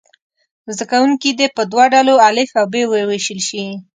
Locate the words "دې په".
1.39-1.61